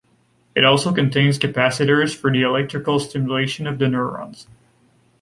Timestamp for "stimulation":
2.99-3.67